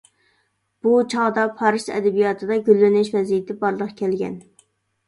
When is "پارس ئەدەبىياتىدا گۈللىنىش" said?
1.59-3.13